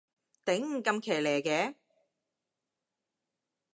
[0.43, 1.75] 頂，咁騎呢嘅